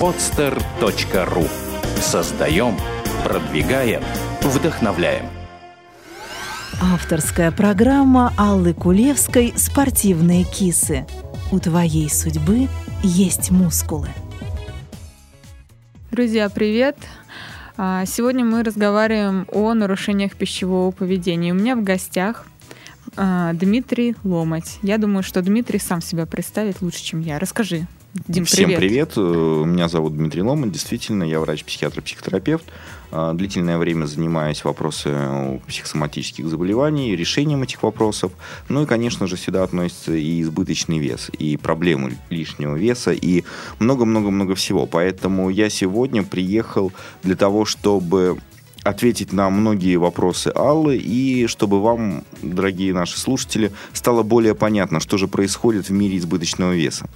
[0.00, 1.48] podster.ru
[2.00, 2.76] Создаем,
[3.24, 4.02] продвигаем,
[4.42, 5.26] вдохновляем.
[6.82, 11.06] Авторская программа Аллы Кулевской «Спортивные кисы».
[11.52, 12.68] У твоей судьбы
[13.02, 14.08] есть мускулы.
[16.10, 16.96] Друзья, привет!
[17.76, 21.52] А, сегодня мы разговариваем о нарушениях пищевого поведения.
[21.52, 22.46] У меня в гостях
[23.16, 24.78] а, Дмитрий Ломать.
[24.82, 27.38] Я думаю, что Дмитрий сам себя представит лучше, чем я.
[27.38, 28.78] Расскажи, Дим, Всем привет.
[28.78, 29.12] привет.
[29.16, 30.70] Э, меня зовут Дмитрий Ломан.
[30.70, 32.64] Действительно, я врач-психиатр, психотерапевт.
[33.10, 38.30] Э, длительное время занимаюсь вопросами психосоматических заболеваний, решением этих вопросов.
[38.68, 43.42] Ну и, конечно же, сюда относится и избыточный вес, и проблемы лишнего веса, и
[43.80, 44.86] много-много-много всего.
[44.86, 46.92] Поэтому я сегодня приехал
[47.24, 48.38] для того, чтобы
[48.84, 55.16] ответить на многие вопросы Аллы и чтобы вам, дорогие наши слушатели, стало более понятно, что
[55.16, 57.08] же происходит в мире избыточного веса.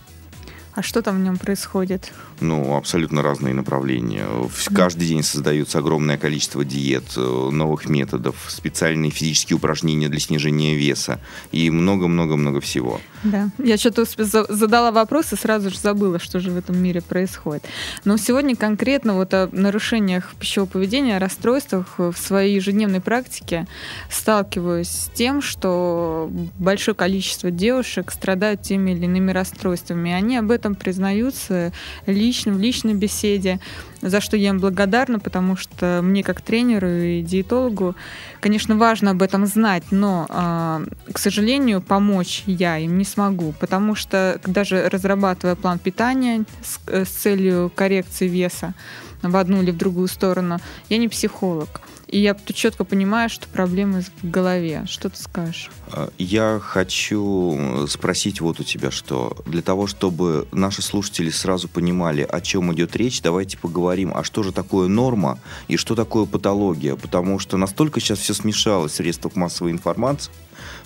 [0.78, 2.12] А что там в нем происходит?
[2.40, 4.24] Ну, абсолютно разные направления.
[4.72, 11.18] Каждый день создается огромное количество диет, э, новых методов, специальные физические упражнения для снижения веса
[11.50, 13.00] и много-много-много всего.
[13.24, 17.64] Да, я что-то задала вопрос и сразу же забыла, что же в этом мире происходит.
[18.04, 23.66] Но сегодня конкретно вот о нарушениях пищевого поведения, о расстройствах в своей ежедневной практике
[24.08, 26.30] сталкиваюсь с тем, что
[26.60, 30.12] большое количество девушек страдают теми или иными расстройствами.
[30.12, 31.72] Они об этом признаются
[32.06, 33.60] лично, в личной беседе,
[34.00, 37.94] за что я им благодарна, потому что мне как тренеру и диетологу,
[38.40, 43.94] конечно, важно об этом знать, но, а, к сожалению, помочь я им не смогу, потому
[43.94, 48.74] что даже разрабатывая план питания с, э, с целью коррекции веса
[49.22, 51.80] в одну или в другую сторону, я не психолог.
[52.08, 54.84] И я тут четко понимаю, что проблемы в голове.
[54.88, 55.70] Что ты скажешь?
[55.92, 62.22] А, я хочу спросить вот у тебя, что для того, чтобы наши слушатели сразу понимали,
[62.22, 66.96] о чем идет речь, давайте поговорим, а что же такое норма и что такое патология,
[66.96, 70.32] потому что настолько сейчас все смешалось в средствах массовой информации,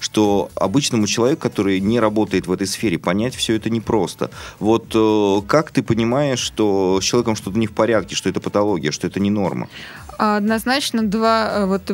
[0.02, 4.30] что обычному человеку, который не работает в этой сфере, понять все это непросто.
[4.58, 8.90] Вот э, как ты понимаешь, что с человеком что-то не в порядке, что это патология,
[8.90, 9.68] что это не норма?
[10.18, 11.90] Однозначно два э, вот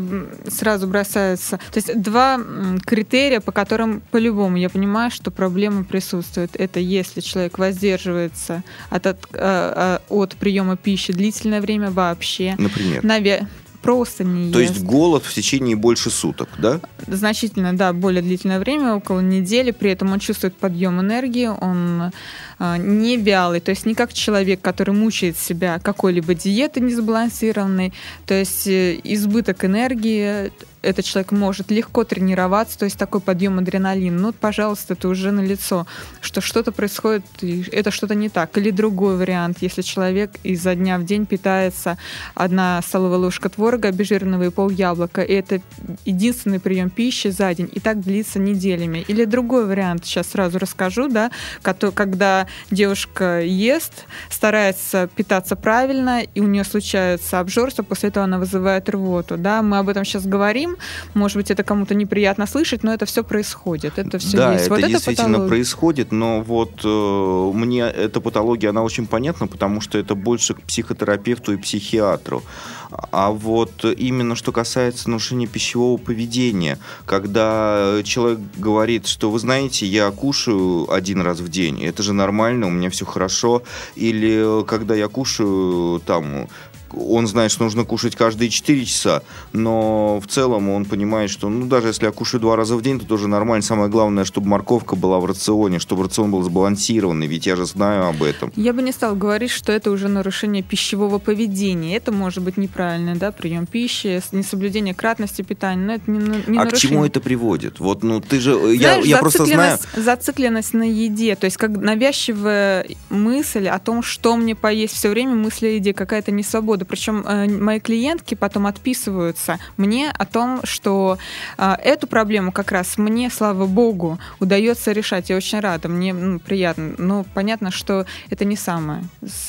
[0.48, 1.58] сразу бросаются.
[1.70, 2.40] То есть два
[2.84, 6.56] критерия, по которым по-любому я понимаю, что проблема присутствует.
[6.56, 12.54] Это если человек воздерживается от, от, э, от приема пищи длительное время вообще.
[12.58, 13.04] Например?
[13.04, 13.46] Наве
[13.88, 14.74] просто не То ест.
[14.74, 16.78] есть голод в течение больше суток, да?
[17.06, 19.70] Значительно, да, более длительное время, около недели.
[19.70, 22.12] При этом он чувствует подъем энергии, он
[22.58, 27.92] не вялый, то есть не как человек, который мучает себя какой-либо диетой несбалансированной.
[28.26, 30.50] То есть э, избыток энергии
[30.82, 35.40] этот человек может легко тренироваться, то есть такой подъем адреналина, ну, пожалуйста, это уже на
[35.40, 35.86] лицо,
[36.20, 38.56] что что-то происходит, это что-то не так.
[38.58, 41.98] Или другой вариант, если человек изо дня в день питается
[42.34, 45.60] одна столовая ложка творога обезжиренного и пол яблока, и это
[46.04, 49.04] единственный прием пищи за день, и так длится неделями.
[49.08, 51.30] Или другой вариант, сейчас сразу расскажу, да,
[51.62, 58.88] когда девушка ест, старается питаться правильно, и у нее случается обжорство, после этого она вызывает
[58.88, 60.76] рвоту, да, мы об этом сейчас говорим.
[61.14, 63.98] Может быть, это кому-то неприятно слышать, но это все происходит.
[63.98, 64.66] Это все да, есть.
[64.66, 69.80] это вот действительно это происходит, но вот э, мне эта патология, она очень понятна, потому
[69.80, 72.42] что это больше к психотерапевту и психиатру.
[72.90, 80.10] А вот именно что касается нарушения пищевого поведения, когда человек говорит, что вы знаете, я
[80.10, 83.62] кушаю один раз в день, это же нормально, у меня все хорошо,
[83.94, 86.48] или когда я кушаю там
[86.92, 89.22] он знает, что нужно кушать каждые 4 часа,
[89.52, 93.00] но в целом он понимает, что ну даже если я кушаю два раза в день,
[93.00, 93.62] то тоже нормально.
[93.62, 98.06] Самое главное, чтобы морковка была в рационе, чтобы рацион был сбалансированный, ведь я же знаю
[98.06, 98.52] об этом.
[98.56, 101.96] Я бы не стал говорить, что это уже нарушение пищевого поведения.
[101.96, 106.64] Это может быть неправильно, да, прием пищи, несоблюдение кратности питания, но это не, не А
[106.64, 106.70] нарушение.
[106.70, 107.80] к чему это приводит?
[107.80, 109.78] Вот, ну ты же, Знаешь, я, я просто знаю...
[109.96, 115.34] Зацикленность на еде, то есть как навязчивая мысль о том, что мне поесть, все время
[115.34, 116.84] мысль о еде, какая-то несвобода года.
[116.84, 121.18] Причем э, мои клиентки потом отписываются мне о том, что
[121.56, 125.30] э, эту проблему как раз мне, слава богу, удается решать.
[125.30, 126.94] Я очень рада, мне ну, приятно.
[126.98, 129.04] Но понятно, что это не самая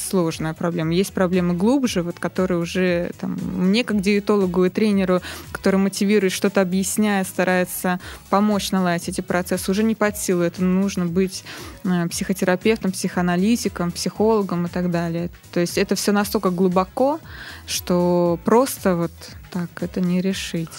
[0.09, 0.93] сложная проблема.
[0.93, 5.21] Есть проблемы глубже, вот, которые уже там, мне, как диетологу и тренеру,
[5.51, 7.99] который мотивирует, что-то объясняет, старается
[8.29, 10.41] помочь наладить эти процессы, уже не под силу.
[10.41, 11.43] Это нужно быть
[11.83, 15.29] э, психотерапевтом, психоаналитиком, психологом и так далее.
[15.51, 17.19] То есть это все настолько глубоко,
[17.68, 19.12] что просто вот
[19.51, 20.69] так это не решить.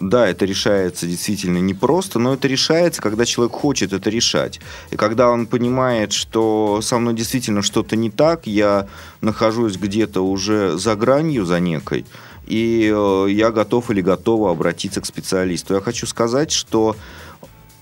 [0.00, 4.60] Да, это решается действительно непросто, но это решается, когда человек хочет это решать.
[4.90, 8.88] И когда он понимает, что со мной действительно что-то не так, я
[9.20, 12.04] нахожусь где-то уже за гранью, за некой,
[12.46, 15.74] и э, я готов или готова обратиться к специалисту.
[15.74, 16.96] Я хочу сказать, что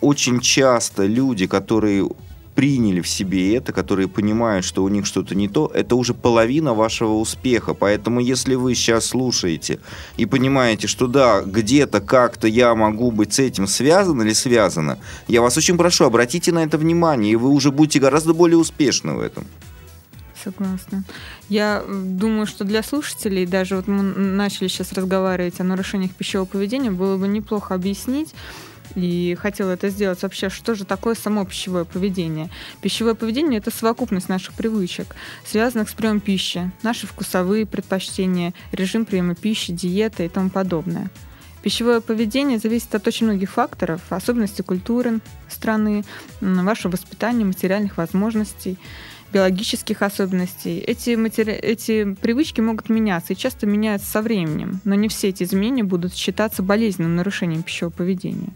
[0.00, 2.08] очень часто люди, которые
[2.54, 6.74] приняли в себе это, которые понимают, что у них что-то не то, это уже половина
[6.74, 7.74] вашего успеха.
[7.74, 9.80] Поэтому если вы сейчас слушаете
[10.16, 14.98] и понимаете, что да, где-то как-то я могу быть с этим связан или связано,
[15.28, 19.14] я вас очень прошу, обратите на это внимание, и вы уже будете гораздо более успешны
[19.14, 19.44] в этом.
[20.44, 21.04] Согласна.
[21.48, 26.90] Я думаю, что для слушателей, даже вот мы начали сейчас разговаривать о нарушениях пищевого поведения,
[26.90, 28.34] было бы неплохо объяснить,
[28.94, 32.50] и хотела это сделать вообще, что же такое само пищевое поведение.
[32.80, 35.14] Пищевое поведение– это совокупность наших привычек,
[35.44, 41.10] связанных с приемом пищи, наши вкусовые предпочтения, режим приема пищи, диета и тому подобное.
[41.62, 46.04] Пищевое поведение зависит от очень многих факторов, особенностей культуры страны,
[46.40, 48.78] вашего воспитания, материальных возможностей–
[49.34, 50.78] биологических особенностей.
[50.78, 51.52] Эти, матери...
[51.52, 56.14] эти привычки могут меняться и часто меняются со временем, но не все эти изменения будут
[56.14, 58.50] считаться болезненным нарушением пищевого поведения.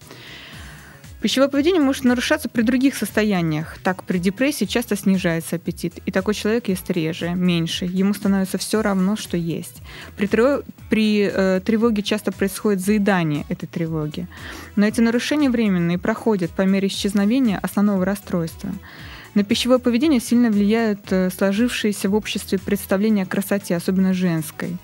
[1.20, 3.78] Пищевое поведение может нарушаться при других состояниях.
[3.82, 7.86] Так, при депрессии часто снижается аппетит, и такой человек ест реже, меньше.
[7.86, 9.82] Ему становится все равно, что есть.
[10.16, 10.62] При, тро...
[10.88, 14.28] при э, тревоге часто происходит заедание этой тревоги.
[14.76, 18.70] Но эти нарушения временные проходят по мере исчезновения основного расстройства.
[19.34, 24.76] На пищевое поведение сильно влияют э, сложившиеся в обществе представления о красоте, особенно женской.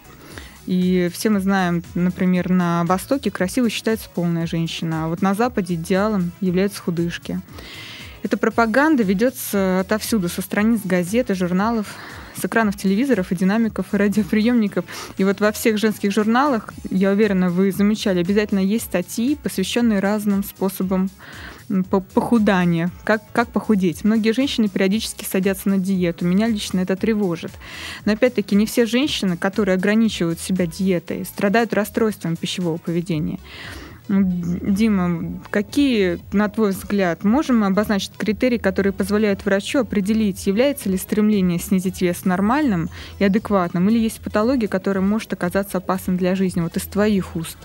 [0.67, 5.75] И все мы знаем, например, на Востоке красивой считается полная женщина, а вот на Западе
[5.75, 7.41] идеалом являются худышки.
[8.23, 11.95] Эта пропаганда ведется отовсюду, со страниц газет и журналов,
[12.35, 14.87] с экранов телевизоров и динамиков и радиоприемников.
[15.19, 20.43] И вот во всех женских журналах, я уверена, вы замечали, обязательно есть статьи, посвященные разным
[20.43, 21.11] способам
[22.15, 24.05] похудания, как, как похудеть.
[24.05, 26.25] Многие женщины периодически садятся на диету.
[26.25, 27.53] Меня лично это тревожит.
[28.05, 33.39] Но опять-таки не все женщины, которые ограничивают себя диетой, страдают расстройством пищевого поведения.
[34.09, 40.99] Дима, какие, на твой взгляд, можем мы обозначить критерии, которые позволяют врачу определить, является ли
[40.99, 46.61] стремление снизить вес нормальным и адекватным, или есть патология, которая может оказаться опасной для жизни,
[46.61, 47.57] вот из твоих уст?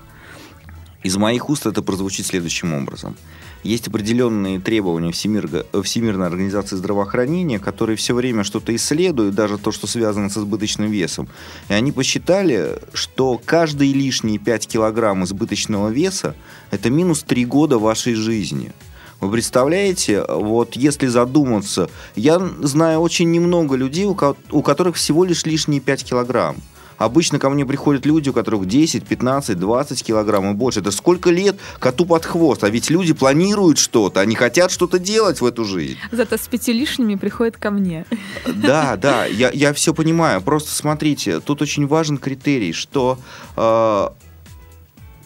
[1.03, 3.17] Из моих уст это прозвучит следующим образом–
[3.63, 9.87] есть определенные требования Всемир, Всемирной организации здравоохранения, которые все время что-то исследуют, даже то, что
[9.87, 11.27] связано с избыточным весом.
[11.67, 16.35] И они посчитали, что каждые лишние 5 килограмм избыточного веса–
[16.71, 18.71] это минус 3 года вашей жизни.
[19.19, 25.81] Вы представляете, вот если задуматься, я знаю очень немного людей, у которых всего лишь лишние
[25.81, 26.55] 5 килограмм.
[26.99, 30.81] Обычно ко мне приходят люди, у которых 10, 15, 20 килограмм и больше.
[30.81, 32.63] Это сколько лет коту под хвост?
[32.63, 35.97] А ведь люди планируют что-то, они хотят что-то делать в эту жизнь.
[36.11, 38.05] Зато с пяти лишними приходят ко мне.
[38.45, 40.41] Да, да, я, я все понимаю.
[40.41, 43.17] Просто смотрите, тут очень важен критерий, что
[43.55, 44.09] э,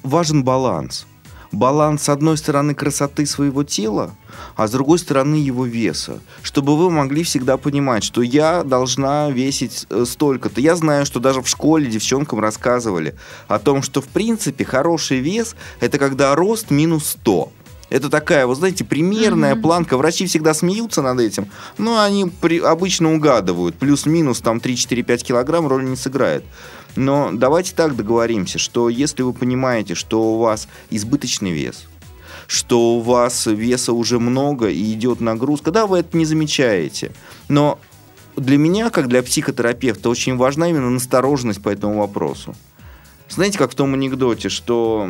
[0.04, 1.08] важен баланс
[1.54, 4.12] баланс, с одной стороны, красоты своего тела,
[4.56, 6.20] а с другой стороны его веса.
[6.42, 10.60] Чтобы вы могли всегда понимать, что я должна весить э, столько-то.
[10.60, 13.16] Я знаю, что даже в школе девчонкам рассказывали
[13.48, 17.52] о том, что в принципе хороший вес это когда рост минус 100.
[17.94, 19.62] Это такая, вы знаете, примерная mm-hmm.
[19.62, 19.98] планка.
[19.98, 23.76] Врачи всегда смеются над этим, но они при, обычно угадывают.
[23.76, 26.44] Плюс-минус там 3-4-5 килограмм роли не сыграет.
[26.95, 31.85] Но давайте так договоримся, что если вы понимаете, что у вас избыточный вес,
[32.47, 37.12] что у вас веса уже много и идет нагрузка, да, вы это не замечаете.
[37.47, 37.78] Но
[38.35, 42.56] для меня, как для психотерапевта, очень важна именно настороженность по этому вопросу.
[43.30, 45.07] Знаете, как в том анекдоте, что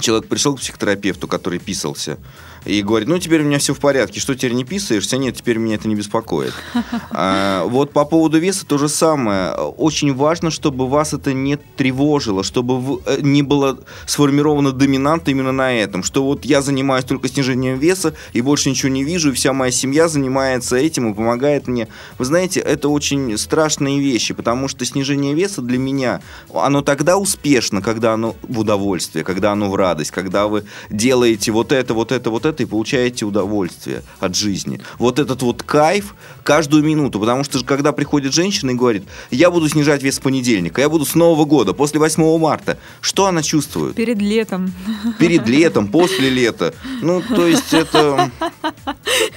[0.00, 2.18] человек пришел к психотерапевту, который писался,
[2.64, 5.16] и говорит, ну, теперь у меня все в порядке, что теперь не писаешься?
[5.16, 6.54] Нет, теперь меня это не беспокоит.
[7.14, 9.52] А, вот по поводу веса то же самое.
[9.52, 15.74] Очень важно, чтобы вас это не тревожило, чтобы э, не было сформировано доминант именно на
[15.74, 19.52] этом, что вот я занимаюсь только снижением веса и больше ничего не вижу, и вся
[19.52, 21.88] моя семья занимается этим и помогает мне.
[22.18, 27.82] Вы знаете, это очень страшные вещи, потому что снижение веса для меня, оно тогда успешно,
[27.82, 32.30] когда оно в удовольствие, когда оно в радость, когда вы делаете вот это, вот это,
[32.30, 34.80] вот это, это и получаете удовольствие от жизни.
[34.98, 39.68] Вот этот вот кайф каждую минуту, потому что когда приходит женщина и говорит, я буду
[39.68, 43.94] снижать вес с понедельника, я буду с Нового года, после 8 марта, что она чувствует?
[43.94, 44.72] Перед летом.
[45.18, 46.74] Перед летом, после лета.
[47.00, 48.30] Ну, то есть это...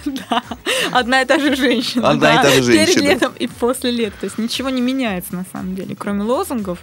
[0.06, 0.44] Да,
[0.92, 2.10] одна и та же женщина.
[2.10, 2.86] Одна и та же женщина.
[2.86, 4.16] Перед летом и после лета.
[4.20, 6.80] То есть ничего не меняется на самом деле, кроме лозунгов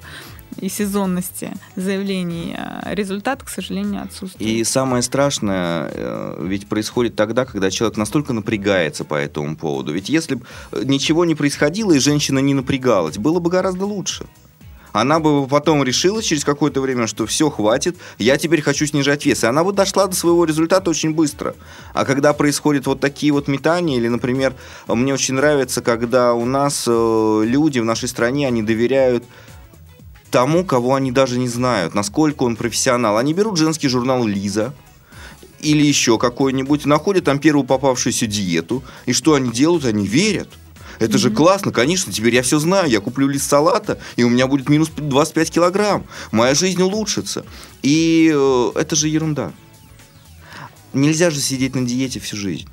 [0.59, 2.55] и сезонности заявлений.
[2.57, 4.49] а Результат, к сожалению, отсутствует.
[4.49, 9.93] И самое страшное э, ведь происходит тогда, когда человек настолько напрягается по этому поводу.
[9.93, 10.47] Ведь если бы
[10.85, 14.27] ничего не происходило и женщина не напрягалась, было бы гораздо лучше.
[14.93, 19.43] Она бы потом решила через какое-то время, что все, хватит, я теперь хочу снижать вес.
[19.43, 21.55] И она бы дошла до своего результата очень быстро.
[21.95, 24.55] А когда происходят вот такие вот метания, или, например,
[24.87, 29.25] мне очень нравится, когда у нас э, люди в нашей стране, они доверяют
[30.33, 33.19] тому, кого они даже не знают, насколько он профессионал.
[33.19, 34.75] Они берут женский журнал «Лиза»,
[35.61, 39.85] или еще какой-нибудь, находят там первую попавшуюся диету, и что они делают?
[39.85, 40.49] Они верят.
[40.99, 42.91] Это же классно, конечно, теперь я все знаю.
[42.91, 46.05] Я куплю лист салата, и у меня будет минус 25 килограмм.
[46.33, 47.45] Моя жизнь улучшится.
[47.83, 49.53] И э, это же ерунда.
[50.93, 52.69] Нельзя же сидеть на диете всю жизнь.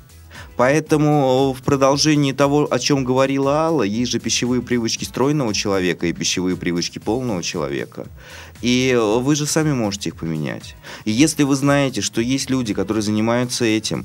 [0.60, 6.12] Поэтому в продолжении того, о чем говорила Алла, есть же пищевые привычки стройного человека и
[6.12, 8.06] пищевые привычки полного человека.
[8.60, 10.76] И вы же сами можете их поменять.
[11.06, 14.04] И если вы знаете, что есть люди, которые занимаются этим,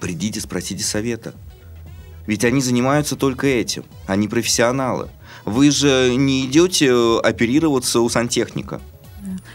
[0.00, 1.34] придите, спросите совета.
[2.26, 3.84] Ведь они занимаются только этим.
[4.08, 5.08] Они профессионалы.
[5.44, 8.80] Вы же не идете оперироваться у сантехника.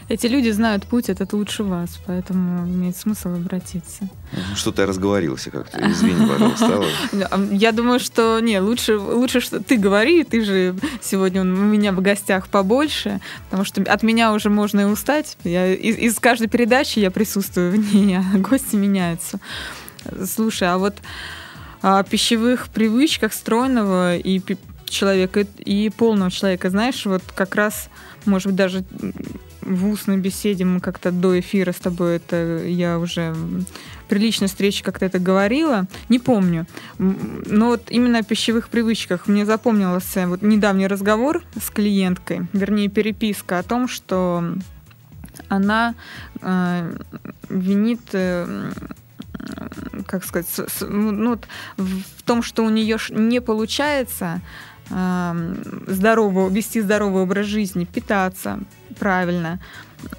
[0.08, 4.08] Эти люди знают путь этот лучше вас, поэтому имеет смысл обратиться.
[4.54, 5.78] Что-то я разговорился как-то.
[5.90, 6.84] Извини, пожалуйста.
[7.52, 12.00] Я думаю, что не, лучше, лучше, что ты говори, ты же сегодня у меня в
[12.00, 13.20] гостях побольше,
[13.50, 15.36] потому что от меня уже можно и устать.
[15.44, 19.38] Я, из, из каждой передачи я присутствую в ней, а гости меняются.
[20.24, 20.96] Слушай, а вот
[21.82, 24.40] о пищевых привычках стройного и
[24.88, 27.88] человека и полного человека, знаешь, вот как раз,
[28.24, 28.84] может быть, даже
[29.66, 33.34] в устной беседе мы как-то до эфира с тобой это я уже
[34.08, 36.66] при личной встрече как-то это говорила, не помню.
[36.98, 43.58] Но вот именно о пищевых привычках мне запомнился вот недавний разговор с клиенткой, вернее переписка
[43.58, 44.44] о том, что
[45.48, 45.94] она
[46.40, 46.96] э,
[47.48, 48.70] винит э,
[50.06, 51.46] как сказать, с- с- ну, вот
[51.76, 54.40] в том, что у нее не получается
[54.88, 58.60] здорово, вести здоровый образ жизни, питаться
[58.98, 59.60] правильно,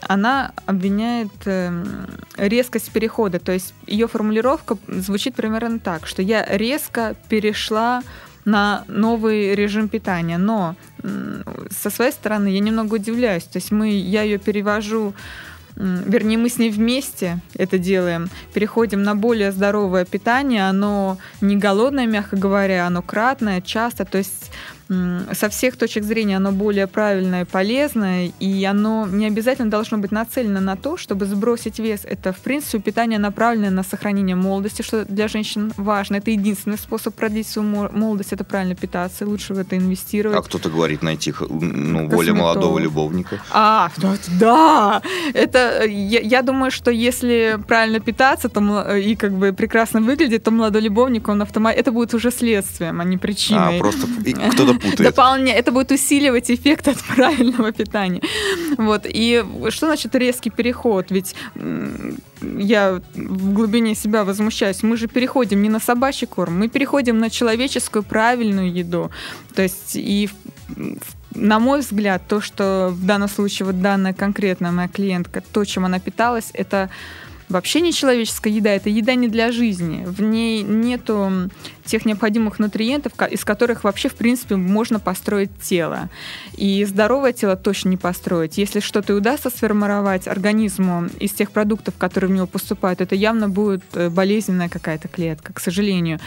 [0.01, 3.39] она обвиняет эм, резкость перехода.
[3.39, 8.03] То есть ее формулировка звучит примерно так, что я резко перешла
[8.45, 10.37] на новый режим питания.
[10.37, 10.75] Но
[11.69, 13.43] со своей стороны я немного удивляюсь.
[13.43, 15.13] То есть мы, я ее перевожу
[15.77, 22.07] вернее, мы с ней вместе это делаем, переходим на более здоровое питание, оно не голодное,
[22.07, 24.51] мягко говоря, оно кратное, часто, то есть
[24.89, 30.11] со всех точек зрения оно более правильное и полезное, и оно не обязательно должно быть
[30.11, 32.01] нацелено на то, чтобы сбросить вес.
[32.03, 36.17] Это, в принципе, питание направленное на сохранение молодости, что для женщин важно.
[36.17, 40.37] Это единственный способ продлить свою мо- молодость, это правильно питаться, лучше в это инвестировать.
[40.37, 43.41] А кто-то говорит найти ну, более молодого любовника.
[43.51, 45.01] А, да, да,
[45.33, 50.51] это я, я думаю, что если правильно питаться, то и как бы прекрасно выглядит, то
[50.51, 53.77] молодой любовник, он автомат, это будет уже следствием, а не причиной.
[53.77, 54.07] А, просто
[54.51, 55.15] кто-то путает.
[55.15, 55.53] Дополня...
[55.53, 58.21] Это будет усиливать эффект от правильного питания.
[58.77, 59.05] Вот.
[59.05, 61.11] И что значит резкий переход?
[61.11, 61.35] Ведь
[62.41, 64.83] я в глубине себя возмущаюсь.
[64.83, 69.11] Мы же переходим не на собачий корм, мы переходим на человеческую правильную еду.
[69.55, 70.29] То есть и
[71.35, 75.85] на мой взгляд, то, что в данном случае вот данная конкретная моя клиентка, то, чем
[75.85, 76.89] она питалась, это
[77.49, 80.03] вообще не человеческая еда, это еда не для жизни.
[80.05, 81.49] В ней нету
[81.85, 86.09] тех необходимых нутриентов, из которых вообще, в принципе, можно построить тело.
[86.55, 88.57] И здоровое тело точно не построить.
[88.57, 93.83] Если что-то удастся сформировать организму из тех продуктов, которые в него поступают, это явно будет
[93.93, 96.19] э, болезненная какая-то клетка, к сожалению.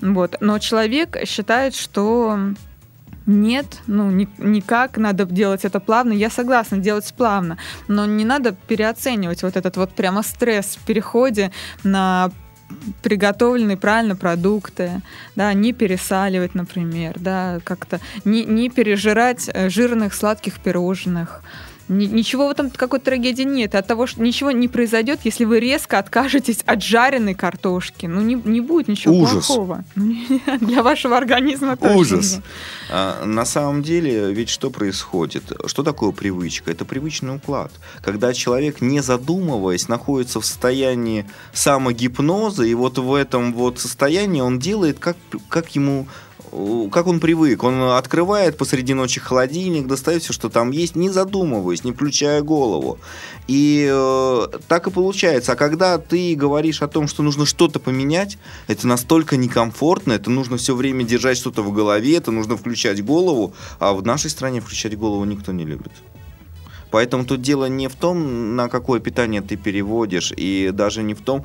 [0.00, 0.36] Вот.
[0.40, 2.38] Но человек считает, что
[3.26, 6.12] нет, ну ни- никак, надо делать это плавно.
[6.12, 11.50] Я согласна, делать плавно, но не надо переоценивать вот этот вот прямо стресс в переходе
[11.82, 12.30] на
[13.02, 15.00] приготовленные правильно продукты,
[15.36, 21.42] да, не пересаливать, например, да, как-то не, не пережирать э, жирных сладких пирожных.
[21.88, 23.74] Ничего в этом какой-то трагедии нет.
[23.74, 28.06] От того, что ничего не произойдет, если вы резко откажетесь от жареной картошки.
[28.06, 29.46] Ну, не, не будет ничего Ужас.
[29.46, 29.84] плохого.
[30.60, 31.96] Для вашего организма тоже.
[31.96, 32.40] Ужас.
[32.90, 35.52] А, на самом деле, ведь что происходит?
[35.66, 36.70] Что такое привычка?
[36.70, 37.72] Это привычный уклад.
[38.02, 44.58] Когда человек, не задумываясь, находится в состоянии самогипноза, и вот в этом вот состоянии он
[44.58, 45.16] делает, как,
[45.48, 46.06] как ему
[46.92, 47.62] как он привык.
[47.64, 52.98] Он открывает посреди ночи холодильник, достает все, что там есть, не задумываясь, не включая голову.
[53.48, 55.52] И э, так и получается.
[55.52, 60.56] А когда ты говоришь о том, что нужно что-то поменять, это настолько некомфортно, это нужно
[60.56, 64.96] все время держать что-то в голове, это нужно включать голову, а в нашей стране включать
[64.96, 65.92] голову никто не любит.
[66.96, 71.20] Поэтому тут дело не в том, на какое питание ты переводишь, и даже не в
[71.20, 71.44] том,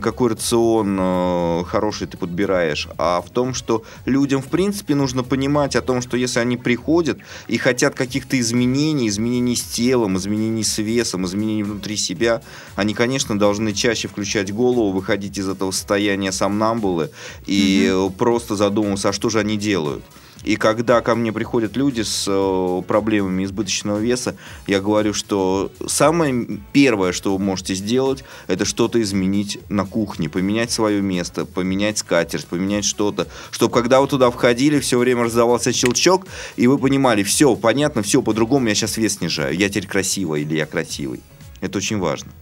[0.00, 5.74] какой рацион э, хороший ты подбираешь, а в том, что людям, в принципе, нужно понимать
[5.74, 7.18] о том, что если они приходят
[7.48, 12.40] и хотят каких-то изменений, изменений с телом, изменений с весом, изменений внутри себя,
[12.76, 17.10] они, конечно, должны чаще включать голову, выходить из этого состояния сомнамбулы
[17.44, 18.12] и mm-hmm.
[18.12, 20.04] просто задумываться, а что же они делают.
[20.44, 26.60] И когда ко мне приходят люди с э, проблемами избыточного веса, я говорю, что самое
[26.72, 32.46] первое, что вы можете сделать, это что-то изменить на кухне, поменять свое место, поменять скатерть,
[32.46, 37.54] поменять что-то, чтобы когда вы туда входили, все время раздавался щелчок, и вы понимали, все,
[37.54, 41.20] понятно, все, по-другому я сейчас вес снижаю, я теперь красивая или я красивый.
[41.60, 42.32] Это очень важно.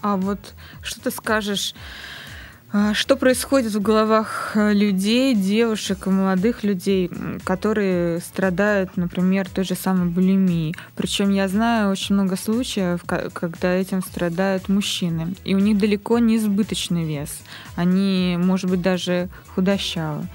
[0.00, 1.74] А вот что ты скажешь
[2.92, 7.10] что происходит в головах э, людей, девушек и молодых людей,
[7.42, 10.76] которые страдают, например, той же самой булимией?
[10.94, 15.34] Причем я знаю очень много случаев, когда этим страдают мужчины.
[15.44, 17.40] И у них далеко не избыточный вес.
[17.74, 20.28] Они, может быть, даже худощавы.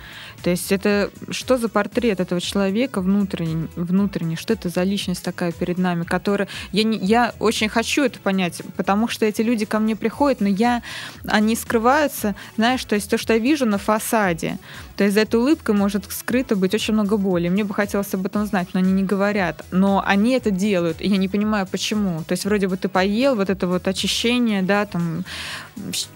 [0.44, 5.54] То есть это что за портрет этого человека внутренний, внутренний что это за личность такая
[5.54, 6.50] перед нами, которая...
[6.74, 10.50] Я, не, я очень хочу это понять, потому что эти люди ко мне приходят, но
[10.50, 10.84] я...
[11.28, 14.58] Они скрываются, знаешь, то есть то, что я вижу на фасаде,
[14.96, 17.50] то есть за этой улыбкой может скрыто быть очень много боли.
[17.50, 19.66] Мне бы хотелось об этом знать, но они не говорят.
[19.72, 22.24] Но они это делают, и я не понимаю, почему.
[22.24, 25.26] То есть вроде бы ты поел, вот это вот очищение, да, там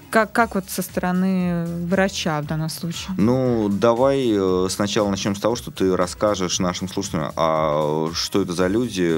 [0.10, 3.16] как, как вот со стороны врача в данном случае?
[3.18, 8.54] Ну, давай э, сначала начнем с того, что ты расскажешь нашим слушателям, а что это
[8.54, 9.14] за люди,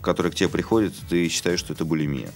[0.00, 2.30] которые к тебе приходят, ты считаешь, что это булимия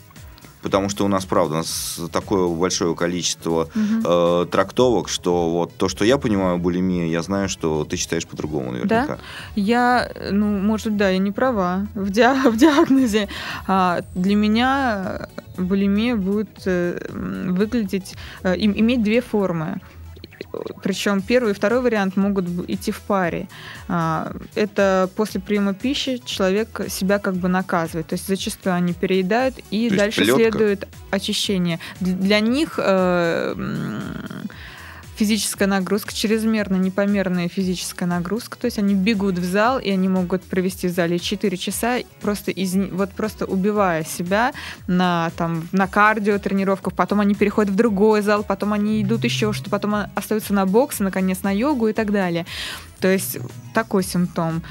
[0.62, 4.02] потому что у нас, правда, у нас такое большое количество угу.
[4.04, 8.72] э, трактовок, что вот то, что я понимаю булимия, я знаю, что ты считаешь по-другому
[8.72, 9.06] наверняка.
[9.06, 9.18] Да?
[9.54, 13.28] Я, ну, может, да, я не права в, ди- в диагнозе.
[13.66, 19.80] А, для меня булимия будет э, выглядеть, э, иметь две формы
[20.82, 23.48] причем первый и второй вариант могут идти в паре.
[23.88, 28.06] А, это после приема пищи человек себя как бы наказывает.
[28.06, 31.78] То есть зачастую они переедают, и То дальше следует очищение.
[32.00, 33.54] Для них э,
[35.16, 38.58] физическая нагрузка, чрезмерно непомерная физическая нагрузка.
[38.58, 42.50] То есть они бегут в зал, и они могут провести в зале 4 часа, просто,
[42.50, 44.52] из, вот просто убивая себя
[44.86, 46.94] на, там, на кардио тренировках.
[46.94, 51.00] Потом они переходят в другой зал, потом они идут еще, что потом остаются на бокс,
[51.00, 52.44] наконец на йогу и так далее.
[53.00, 53.38] То есть
[53.72, 54.62] такой симптом.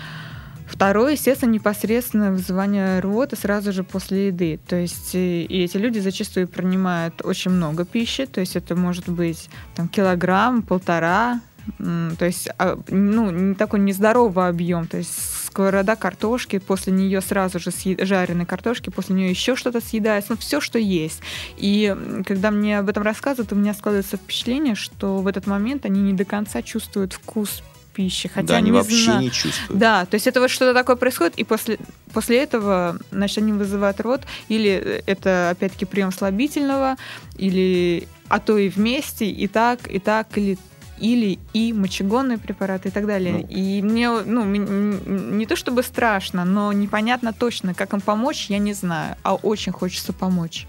[0.68, 4.60] Второе, естественно, непосредственно вызывание рвоты сразу же после еды.
[4.68, 9.50] То есть и эти люди зачастую принимают очень много пищи, то есть это может быть
[9.76, 11.42] там, килограмм, полтора,
[11.78, 14.88] то есть а, ну, такой нездоровый объем.
[14.88, 18.06] То есть сковорода картошки, после нее сразу же съед...
[18.06, 21.22] жареной картошки, после нее еще что-то съедается, ну, все, что есть.
[21.58, 26.02] И когда мне об этом рассказывают, у меня складывается впечатление, что в этот момент они
[26.02, 27.64] не до конца чувствуют вкус
[27.96, 28.28] пищи.
[28.28, 29.24] Хотя да, они не вообще знают.
[29.24, 29.80] не чувствуют.
[29.80, 31.80] Да, то есть это вот что-то такое происходит, и после,
[32.14, 36.98] после этого, значит, они вызывают рот, или это, опять-таки, прием слабительного,
[37.38, 40.58] или а то и вместе, и так, и так, или
[40.98, 43.34] или и мочегонные препараты и так далее.
[43.34, 43.48] Ну.
[43.50, 48.72] И мне, ну, не то чтобы страшно, но непонятно точно, как им помочь, я не
[48.72, 50.68] знаю, а очень хочется помочь.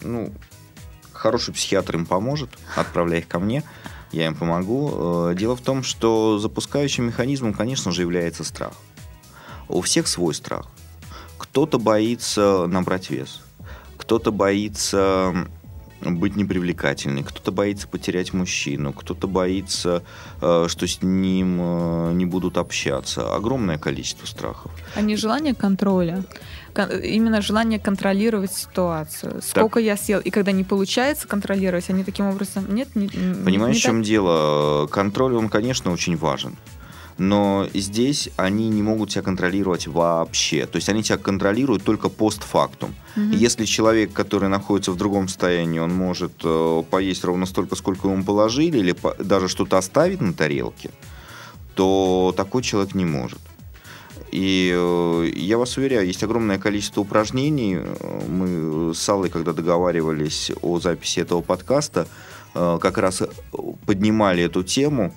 [0.00, 0.32] Ну,
[1.12, 3.62] хороший психиатр им поможет, отправляй их ко мне
[4.12, 5.30] я им помогу.
[5.30, 8.72] Э, дело в том, что запускающим механизмом, конечно же, является страх.
[9.68, 10.68] У всех свой страх.
[11.38, 13.42] Кто-то боится набрать вес,
[13.96, 15.34] кто-то боится
[16.00, 20.02] быть непривлекательной, кто-то боится потерять мужчину, кто-то боится,
[20.40, 23.34] э, что с ним э, не будут общаться.
[23.34, 24.72] Огромное количество страхов.
[24.94, 26.24] А не желание контроля?
[26.76, 29.40] Именно желание контролировать ситуацию.
[29.42, 29.84] Сколько так.
[29.84, 33.82] я съел, и когда не получается контролировать, они таким образом нет, не, Понимаешь, не в
[33.82, 34.06] чем так?
[34.06, 34.86] дело?
[34.86, 36.56] Контроль, он, конечно, очень важен.
[37.18, 40.66] но здесь они не могут себя контролировать вообще.
[40.66, 42.94] То есть они себя контролируют только постфактум.
[43.16, 43.32] Угу.
[43.32, 48.24] Если человек, который находится в другом состоянии, он может э, поесть ровно столько, сколько ему
[48.24, 50.90] положили, или по, даже что-то оставить на тарелке,
[51.74, 53.38] то такой человек не может.
[54.32, 57.78] И э, я вас уверяю, есть огромное количество упражнений.
[58.28, 62.08] Мы с Аллой, когда договаривались о записи этого подкаста,
[62.54, 63.22] э, как раз
[63.84, 65.12] поднимали эту тему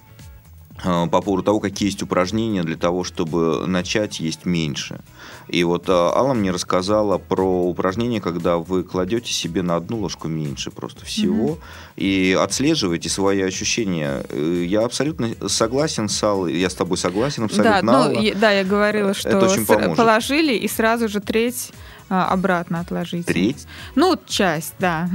[0.84, 5.00] по поводу того, какие есть упражнения для того, чтобы начать есть меньше.
[5.48, 10.28] И вот э, Алла мне рассказала про упражнение, когда вы кладете себе на одну ложку
[10.28, 11.60] меньше просто всего угу.
[11.96, 14.24] и отслеживаете свои ощущения.
[14.30, 17.82] Э, я абсолютно согласен с Аллой, я с тобой согласен абсолютно.
[17.82, 21.72] Да, ну, да я говорила, что Это очень положили и сразу же треть
[22.10, 23.26] обратно отложить.
[23.26, 23.68] Треть?
[23.96, 25.10] Ну, часть, да.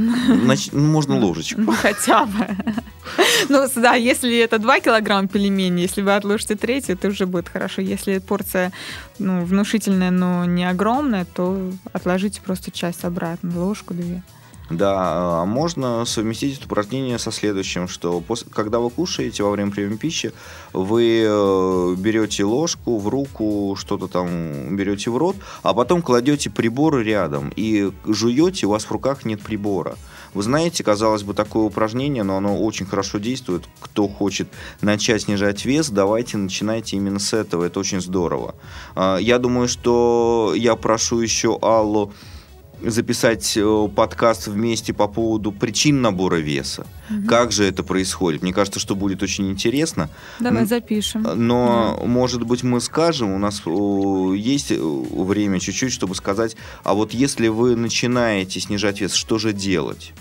[0.44, 1.61] Значит, ну, можно ложечку.
[1.61, 2.48] Ну, хотя бы.
[3.48, 7.83] Ну, да, если это 2 килограмма пельменей, если вы отложите треть, это уже будет хорошо.
[7.83, 8.72] Если порция
[9.18, 14.22] ну, внушительная, но не огромная, то отложите просто часть обратно, ложку-две.
[14.71, 19.73] Да, а можно совместить это упражнение со следующим, что после, когда вы кушаете во время
[19.73, 20.33] приема пищи,
[20.73, 26.99] вы э, берете ложку в руку, что-то там берете в рот, а потом кладете прибор
[26.99, 29.97] рядом и жуете, у вас в руках нет прибора.
[30.35, 33.65] Вы знаете, казалось бы, такое упражнение, но оно очень хорошо действует.
[33.81, 34.49] Кто хочет
[34.81, 37.65] начать снижать вес, давайте начинайте именно с этого.
[37.65, 38.55] Это очень здорово.
[38.95, 42.13] А, я думаю, что я прошу еще Аллу
[42.83, 46.87] записать э, подкаст вместе по поводу причин набора веса.
[47.11, 47.27] Угу.
[47.27, 48.43] Как же это происходит?
[48.43, 50.09] Мне кажется, что будет очень интересно.
[50.38, 51.23] Давай запишем.
[51.23, 52.07] Но, да.
[52.07, 57.49] может быть, мы скажем, у нас есть э, время чуть-чуть, чтобы сказать, а вот если
[57.49, 60.12] вы начинаете снижать вес, что же делать?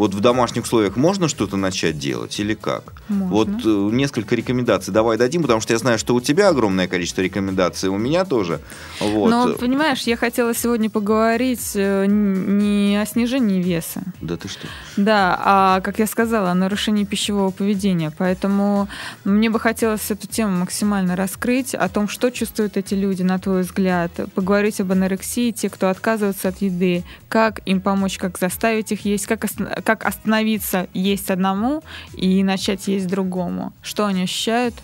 [0.00, 2.94] Вот в домашних условиях можно что-то начать делать или как?
[3.08, 3.28] Можно.
[3.28, 7.20] Вот э, несколько рекомендаций давай дадим, потому что я знаю, что у тебя огромное количество
[7.20, 8.60] рекомендаций, у меня тоже.
[8.98, 9.28] Вот.
[9.28, 14.00] Но, понимаешь, я хотела сегодня поговорить э, не о снижении веса.
[14.22, 14.66] Да ты что?
[14.96, 18.10] Да, а, как я сказала, о нарушении пищевого поведения.
[18.16, 18.88] Поэтому
[19.24, 23.60] мне бы хотелось эту тему максимально раскрыть, о том, что чувствуют эти люди, на твой
[23.60, 29.04] взгляд, поговорить об анорексии, те, кто отказывается от еды, как им помочь, как заставить их
[29.04, 29.44] есть, как
[29.89, 31.82] как остановиться есть одному
[32.14, 33.72] и начать есть другому.
[33.82, 34.74] Что они ощущают?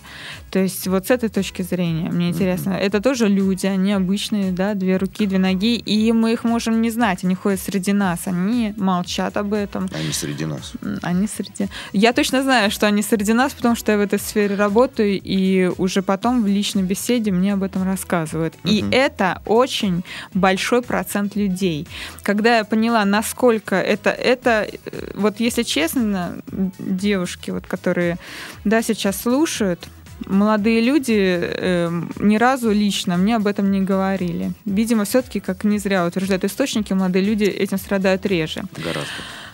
[0.49, 2.71] То есть вот с этой точки зрения мне интересно.
[2.71, 2.79] Mm-hmm.
[2.79, 6.89] Это тоже люди, они обычные, да, две руки, две ноги, и мы их можем не
[6.89, 7.23] знать.
[7.23, 9.89] Они ходят среди нас, они молчат об этом.
[9.93, 10.73] Они среди нас.
[11.01, 11.67] Они среди...
[11.93, 15.71] Я точно знаю, что они среди нас, потому что я в этой сфере работаю, и
[15.77, 18.53] уже потом в личной беседе мне об этом рассказывают.
[18.63, 18.69] Mm-hmm.
[18.69, 21.87] И это очень большой процент людей.
[22.23, 24.67] Когда я поняла, насколько это, это
[25.13, 26.37] вот если честно,
[26.79, 28.17] девушки, вот, которые
[28.63, 29.87] да, сейчас слушают,
[30.25, 34.51] молодые люди э, ни разу лично мне об этом не говорили.
[34.65, 38.63] Видимо, все-таки, как не зря утверждают источники, молодые люди этим страдают реже.
[38.77, 39.09] Гораздо.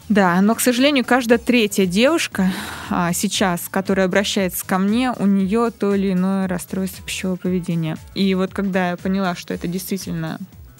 [0.09, 2.51] Да, но, к сожалению, каждая третья девушка
[2.89, 7.97] а, сейчас, которая обращается ко мне, у нее то или иное расстройство пищевого поведения.
[8.13, 10.39] И вот когда я поняла, что это действительно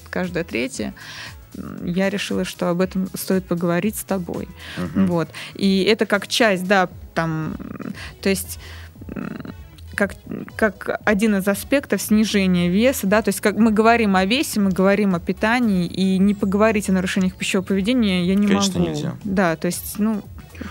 [0.10, 0.94] каждая третья,
[1.84, 4.50] я решила, что об этом стоит поговорить с тобой.
[4.78, 5.06] Uh-huh.
[5.06, 5.30] Вот.
[5.54, 7.56] И это как часть, да, там,
[8.22, 8.60] то есть
[9.96, 10.16] как,
[10.56, 14.72] как один из аспектов снижения веса, да, то есть как мы говорим о весе, мы
[14.72, 18.92] говорим о питании, и не поговорить о нарушениях пищевого поведения я не Конечно, могу.
[18.92, 19.16] нельзя.
[19.24, 20.22] Да, то есть, ну,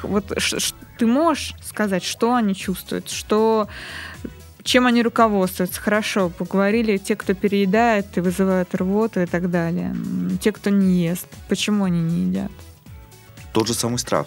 [0.02, 3.68] вот ш, ш, ты можешь сказать, что они чувствуют, что
[4.62, 5.80] чем они руководствуются?
[5.80, 9.94] Хорошо, поговорили те, кто переедает и вызывает рвоту и так далее.
[10.40, 11.26] Те, кто не ест.
[11.48, 12.52] Почему они не едят?
[13.52, 14.26] Тот же самый страх.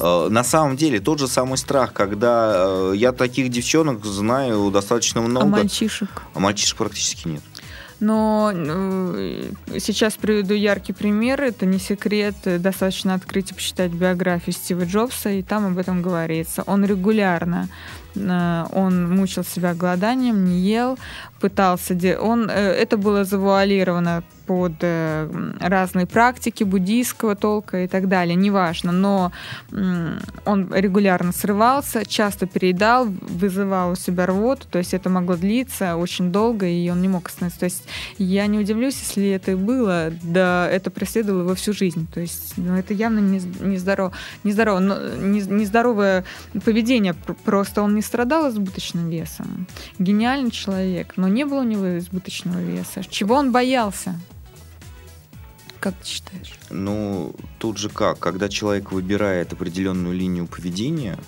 [0.00, 5.20] Э, на самом деле, тот же самый страх, когда э, я таких девчонок знаю достаточно
[5.20, 5.46] много.
[5.46, 6.22] А мальчишек?
[6.34, 7.42] А мальчишек практически нет.
[8.00, 11.42] Но э, сейчас приведу яркий пример.
[11.42, 12.34] Это не секрет.
[12.44, 16.62] Достаточно открыть и почитать биографию Стива Джобса, и там об этом говорится.
[16.66, 17.68] Он регулярно
[18.16, 20.96] он мучил себя голоданием, не ел,
[21.40, 21.96] пытался...
[22.20, 25.28] Он, это было завуалировано под э,
[25.60, 29.32] разные практики буддийского толка и так далее, неважно, но
[30.44, 36.32] он регулярно срывался, часто переедал, вызывал у себя рвоту, то есть это могло длиться очень
[36.32, 37.60] долго, и он не мог остановиться.
[37.60, 37.84] То есть
[38.18, 42.06] я не удивлюсь, если это и было, да это преследовало его всю жизнь.
[42.12, 44.80] То есть ну, это явно нездорово, нездорово,
[45.18, 46.24] нездоровое
[46.64, 49.66] поведение, просто он не страдал избыточным весом.
[49.98, 53.02] Гениальный человек, но не было у него избыточного веса.
[53.08, 54.14] Чего он боялся?
[55.84, 56.54] Как ты считаешь?
[56.70, 61.18] Ну, тут же как, когда человек выбирает определенную линию поведения,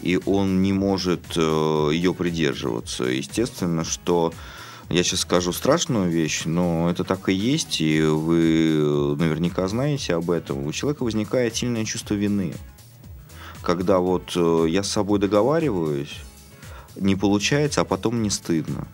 [0.00, 3.02] и он не может э, ее придерживаться.
[3.02, 4.32] Естественно, что
[4.90, 10.30] я сейчас скажу страшную вещь, но это так и есть, и вы наверняка знаете об
[10.30, 10.64] этом.
[10.64, 12.54] У человека возникает сильное чувство вины.
[13.60, 16.14] Когда вот э, я с собой договариваюсь,
[16.94, 18.86] не получается, а потом не стыдно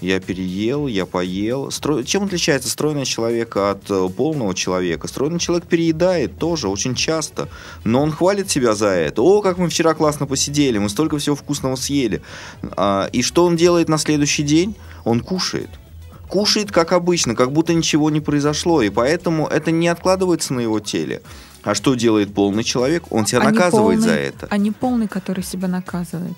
[0.00, 1.70] я переел, я поел.
[1.70, 2.02] Стро...
[2.02, 5.08] Чем отличается стройный человек от э, полного человека?
[5.08, 7.48] Стройный человек переедает тоже очень часто,
[7.84, 9.22] но он хвалит себя за это.
[9.22, 12.22] О, как мы вчера классно посидели, мы столько всего вкусного съели.
[12.76, 14.74] А, и что он делает на следующий день?
[15.04, 15.70] Он кушает
[16.28, 20.78] кушает как обычно, как будто ничего не произошло, и поэтому это не откладывается на его
[20.78, 21.22] теле.
[21.62, 23.04] А что делает полный человек?
[23.10, 24.46] Он себя а наказывает полный, за это.
[24.50, 26.36] А не полный, который себя наказывает.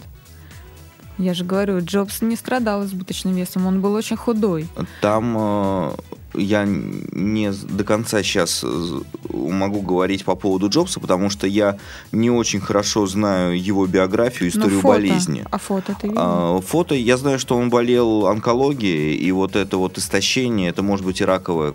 [1.18, 4.66] Я же говорю, Джобс не страдал избыточным весом, он был очень худой.
[5.02, 5.90] Там э,
[6.34, 9.00] я не до конца сейчас э,
[9.32, 11.78] могу говорить по поводу Джобса, потому что я
[12.12, 14.94] не очень хорошо знаю его биографию, ну, историю фото.
[14.94, 15.44] болезни.
[15.50, 16.22] А фото ты видел?
[16.22, 21.04] А, фото, я знаю, что он болел онкологией, и вот это вот истощение, это может
[21.04, 21.74] быть и раковая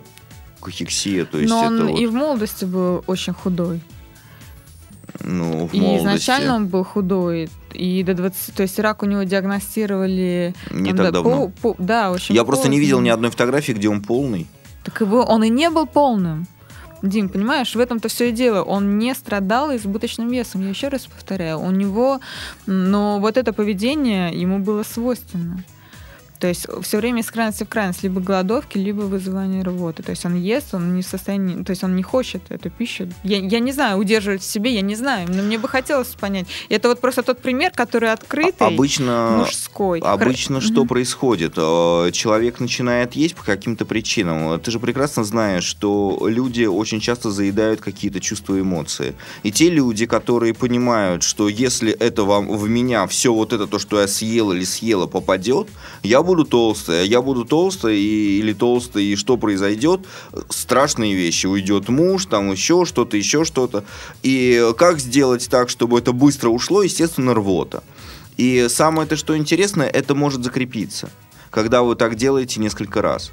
[0.60, 1.24] кахексия.
[1.24, 2.00] То есть Но это он вот...
[2.00, 3.80] и в молодости был очень худой.
[5.20, 6.06] Ну, в и молодости.
[6.06, 10.54] изначально он был худой, и до 20, то есть рак у него диагностировали...
[10.70, 11.48] Не там, так да, давно.
[11.48, 14.46] По, по, да, очень Я просто не видел ни одной фотографии, где он полный.
[14.84, 16.46] Так его, он и не был полным.
[17.02, 18.62] Дим, понимаешь, в этом-то все и дело.
[18.62, 20.62] Он не страдал избыточным весом.
[20.62, 22.20] Я еще раз повторяю, у него,
[22.66, 25.62] но вот это поведение ему было свойственно.
[26.38, 30.02] То есть все время из крайности в крайность, либо голодовки, либо вызывание рвоты.
[30.02, 33.08] То есть он ест, он не в состоянии, то есть он не хочет эту пищу.
[33.24, 36.46] Я, я не знаю, удерживать в себе, я не знаю, но мне бы хотелось понять.
[36.68, 40.00] И это вот просто тот пример, который открытый, Обычно, мужской.
[40.00, 40.88] обычно Хр- что Мгм.
[40.88, 41.54] происходит?
[41.56, 44.58] Э, Человек начинает есть по каким-то причинам.
[44.60, 49.14] Ты же прекрасно знаешь, что люди очень часто заедают какие-то чувства и эмоции.
[49.42, 53.78] И те люди, которые понимают, что если это вам в меня все вот это то,
[53.78, 55.68] что я съел или съела, попадет,
[56.02, 60.00] я буду толстая, я буду толстая и, или толстая, и что произойдет?
[60.50, 61.46] Страшные вещи.
[61.46, 63.84] Уйдет муж, там еще что-то, еще что-то.
[64.22, 66.82] И как сделать так, чтобы это быстро ушло?
[66.82, 67.82] Естественно, рвота.
[68.36, 71.08] И самое то, что интересно, это может закрепиться,
[71.50, 73.32] когда вы так делаете несколько раз.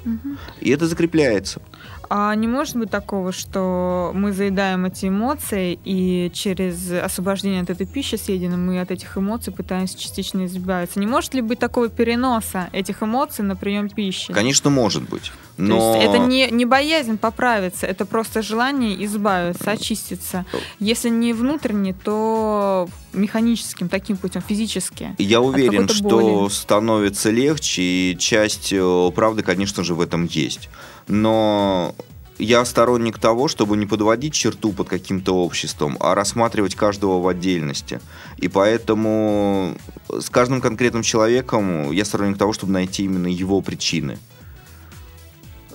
[0.62, 1.60] И это закрепляется.
[2.08, 7.86] А не может быть такого, что мы заедаем эти эмоции, и через освобождение от этой
[7.86, 11.00] пищи съеденной мы от этих эмоций пытаемся частично избавиться?
[11.00, 14.32] Не может ли быть такого переноса этих эмоций на прием пищи?
[14.32, 15.32] Конечно, может быть.
[15.56, 15.94] То Но...
[15.94, 20.44] есть это не, не боязнь поправиться, это просто желание избавиться, очиститься.
[20.80, 25.14] Если не внутренне, то механическим, таким путем, физически.
[25.18, 26.50] Я уверен, что боли.
[26.50, 30.68] становится легче, и часть э, правды, конечно же, в этом есть.
[31.06, 31.94] Но
[32.38, 38.00] я сторонник того, чтобы не подводить черту под каким-то обществом, а рассматривать каждого в отдельности.
[38.38, 39.76] И поэтому
[40.08, 44.18] с каждым конкретным человеком я сторонник того, чтобы найти именно его причины.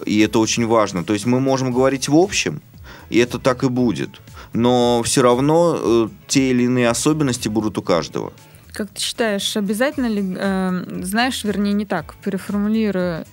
[0.06, 1.04] И это очень важно.
[1.04, 2.62] То есть мы можем говорить в общем,
[3.10, 4.22] и это так и будет.
[4.54, 8.34] Но все равно э, те или иные особенности будут у каждого.
[8.74, 13.26] Как ты считаешь, обязательно ли, э, знаешь, вернее, не так, переформулирую,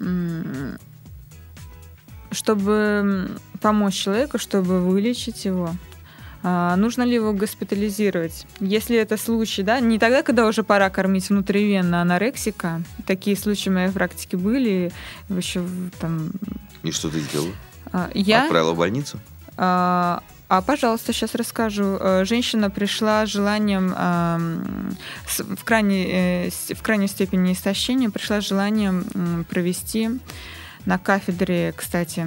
[0.00, 0.78] м,
[2.30, 5.74] чтобы помочь человеку, чтобы вылечить его,
[6.42, 8.46] а, нужно ли его госпитализировать?
[8.60, 13.72] Если это случай, да, не тогда, когда уже пора кормить внутривенно анорексика, такие случаи в
[13.72, 14.92] моей практике были,
[15.28, 15.62] еще
[16.00, 16.32] там...
[16.82, 17.48] И что ты сделал?
[17.92, 18.44] а, Я...
[18.44, 19.18] Отправила в больницу?
[19.56, 21.98] А, а, пожалуйста, сейчас расскажу.
[22.00, 23.94] Э, Женщина пришла с желанием,
[25.26, 30.10] в, крайней, э, в крайней степени истощения, пришла с желанием провести
[30.86, 32.26] на кафедре, кстати,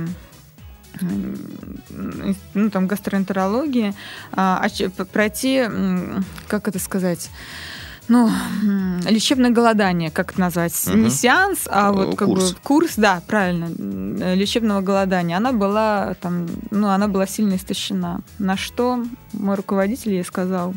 [2.54, 3.94] ну, там, гастроэнтерологии,
[4.32, 5.64] а, п- пройти,
[6.48, 7.30] как это сказать,
[8.10, 8.30] ну,
[9.10, 10.74] лечебное голодание, как это назвать?
[10.88, 11.04] Мгм.
[11.04, 12.52] Не сеанс, а Э, вот как курс.
[12.52, 13.70] бы курс, да, правильно,
[14.24, 15.38] э, лечебного голодания.
[15.38, 18.20] Она была там, ну, она была сильно истощена.
[18.40, 20.74] На что мой руководитель ей сказал,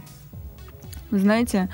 [1.11, 1.69] знаете,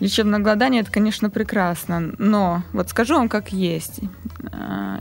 [0.00, 4.00] лечебное голодание это, конечно, прекрасно, но вот скажу вам как есть.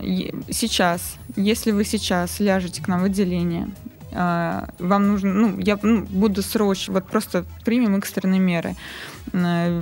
[0.02, 3.70] Е- Сейчас, если вы сейчас ляжете к нам в отделение,
[4.14, 8.76] а, вам нужно, ну, я ну, буду срочно, вот просто примем экстренные меры.
[9.34, 9.82] Э,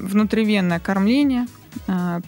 [0.00, 1.46] Внутривенное кормление,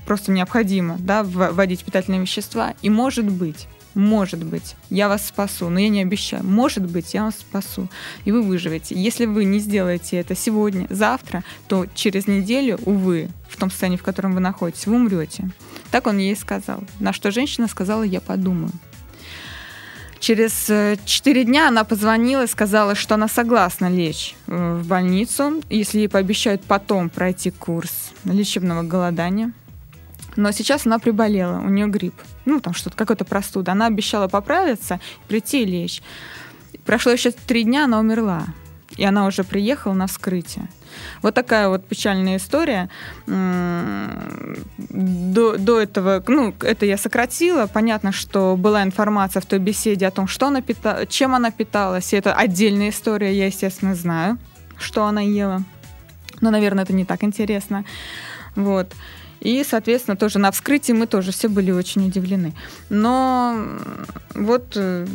[0.07, 5.81] просто необходимо, да, вводить питательные вещества, и может быть, может быть, я вас спасу, но
[5.81, 6.45] я не обещаю.
[6.45, 7.89] Может быть, я вас спасу,
[8.25, 8.95] и вы выживете.
[8.95, 14.03] Если вы не сделаете это сегодня, завтра, то через неделю, увы, в том состоянии, в
[14.03, 15.51] котором вы находитесь, вы умрете.
[15.91, 16.85] Так он ей сказал.
[17.01, 18.73] На что женщина сказала, я подумаю.
[20.21, 25.63] Через э, четыре дня она позвонила и сказала, что она согласна лечь э, в больницу,
[25.71, 29.53] если ей пообещают потом пройти курс лечебного голодания.
[30.39, 32.15] Но сейчас она приболела, у нее грипп.
[32.45, 33.73] Ну, там что-то, какая-то простуда.
[33.73, 36.01] Она обещала поправиться, прийти и лечь.
[36.85, 38.45] Прошло еще три дня, она умерла.
[38.97, 40.69] И она уже приехала на вскрытие.
[41.23, 42.89] Вот такая вот печальная история.
[43.27, 47.67] До, до этого, ну, это я сократила.
[47.67, 51.05] Понятно, что была информация в той беседе о том, что она пита...
[51.09, 52.13] чем она питалась.
[52.13, 54.39] И это отдельная история, я, естественно, знаю,
[54.79, 55.65] что она ела.
[56.41, 57.85] Но, наверное, это не так интересно.
[58.55, 58.95] Вот.
[59.41, 62.55] И, соответственно, тоже на вскрытии мы тоже все были очень удивлены.
[62.91, 63.57] Но
[64.35, 65.07] вот э,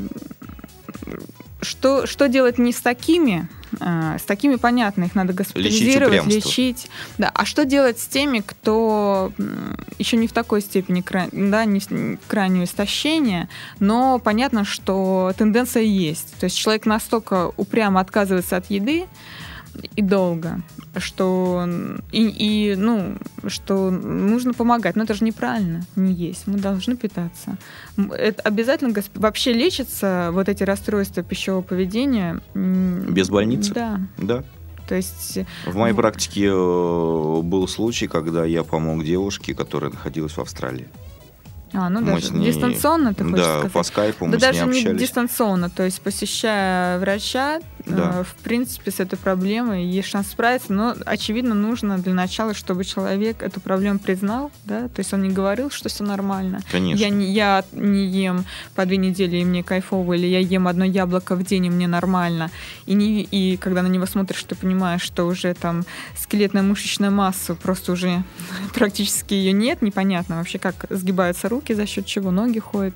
[1.64, 3.48] что, что делать не с такими,
[3.80, 6.90] а, с такими понятно, их надо госпитализировать, лечить, лечить.
[7.18, 7.32] Да.
[7.34, 9.32] А что делать с теми, кто
[9.98, 16.36] еще не в такой степени, да, не крайнего истощения, но понятно, что тенденция есть.
[16.40, 19.06] То есть человек настолько упрямо отказывается от еды,
[19.96, 20.62] и долго,
[20.98, 21.68] что
[22.12, 27.58] и, и ну что нужно помогать, но это же неправильно, не есть, мы должны питаться.
[27.98, 33.74] Это обязательно вообще лечится вот эти расстройства пищевого поведения без больницы.
[33.74, 34.00] Да.
[34.18, 34.44] Да.
[34.88, 35.40] То есть...
[35.66, 40.88] В моей практике э, был случай, когда я помог девушке, которая находилась в Австралии.
[41.74, 42.52] А, ну мы даже ней...
[42.52, 43.72] дистанционно, ты хочешь да, сказать?
[43.72, 44.92] по скайпу да мы даже с ней общались.
[44.94, 48.20] не дистанционно, то есть посещая врача, да.
[48.20, 52.84] э, в принципе, с этой проблемой есть шанс справиться, но, очевидно, нужно для начала, чтобы
[52.84, 56.62] человек эту проблему признал, да, то есть он не говорил, что все нормально.
[56.72, 57.02] Конечно.
[57.02, 60.86] Я не, я не ем по две недели, и мне кайфово, или я ем одно
[60.86, 62.52] яблоко в день, и мне нормально.
[62.86, 65.84] И, не, и когда на него смотришь, ты понимаешь, что уже там
[66.18, 68.24] скелетная мышечная масса, просто уже
[68.74, 72.96] практически ее нет, непонятно вообще, как сгибаются руки, за счет чего ноги ходят.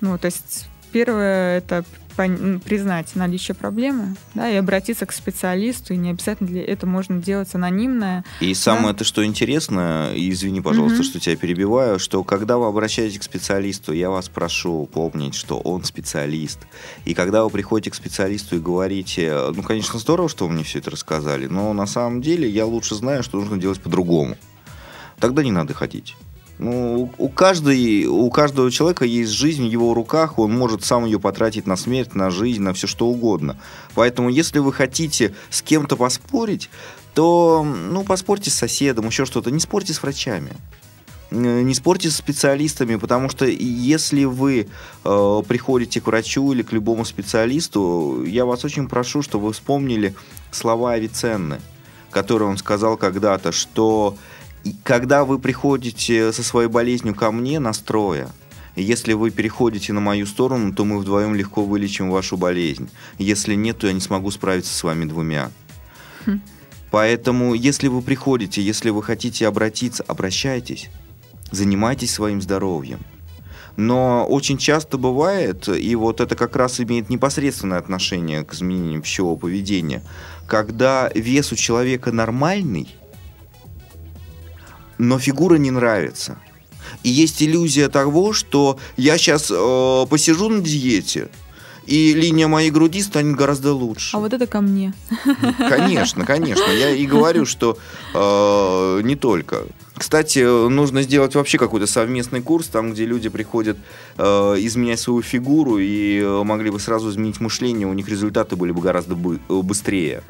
[0.00, 1.84] Ну, то есть первое это
[2.16, 7.54] признать наличие проблемы, да, и обратиться к специалисту, и не обязательно для этого можно делать
[7.54, 8.24] анонимное.
[8.40, 8.90] И самое да?
[8.92, 11.04] это, что интересно, извини, пожалуйста, угу.
[11.04, 15.84] что тебя перебиваю, что когда вы обращаетесь к специалисту, я вас прошу помнить, что он
[15.84, 16.58] специалист.
[17.04, 20.78] И когда вы приходите к специалисту и говорите, ну, конечно, здорово, что вы мне все
[20.78, 24.36] это рассказали, но на самом деле я лучше знаю, что нужно делать по-другому.
[25.18, 26.16] Тогда не надо ходить.
[26.58, 31.18] Ну, у, каждой, у каждого человека есть жизнь в его руках, он может сам ее
[31.18, 33.58] потратить на смерть, на жизнь, на все что угодно.
[33.94, 36.70] Поэтому, если вы хотите с кем-то поспорить,
[37.14, 39.50] то, ну, поспорьте с соседом, еще что-то.
[39.50, 40.52] Не спорьте с врачами
[41.32, 44.68] не спорьте с специалистами, потому что если вы
[45.04, 50.14] э, приходите к врачу или к любому специалисту, я вас очень прошу, чтобы вы вспомнили
[50.50, 51.60] слова Авиценны,
[52.10, 54.16] которые он сказал когда-то, что
[54.64, 58.28] и когда вы приходите со своей болезнью ко мне настроя,
[58.76, 62.88] если вы переходите на мою сторону, то мы вдвоем легко вылечим вашу болезнь.
[63.18, 65.50] Если нет, то я не смогу справиться с вами двумя.
[66.26, 66.40] Хм.
[66.90, 70.88] Поэтому, если вы приходите, если вы хотите обратиться, обращайтесь.
[71.50, 73.00] Занимайтесь своим здоровьем.
[73.76, 79.36] Но очень часто бывает, и вот это как раз имеет непосредственное отношение к изменению пищевого
[79.38, 80.02] поведения,
[80.46, 82.88] когда вес у человека нормальный,
[84.98, 86.38] но фигура не нравится.
[87.02, 91.28] И есть иллюзия того, что я сейчас э, посижу на диете,
[91.86, 94.16] и линия моей груди станет гораздо лучше.
[94.16, 94.94] А вот это ко мне.
[95.58, 96.70] Конечно, конечно.
[96.70, 97.76] Я и говорю, что
[98.14, 99.64] э, не только.
[99.94, 103.76] Кстати, нужно сделать вообще какой-то совместный курс, там, где люди приходят
[104.16, 104.24] э,
[104.58, 108.80] изменять свою фигуру и э, могли бы сразу изменить мышление, у них результаты были бы
[108.80, 110.22] гораздо бы, э, быстрее.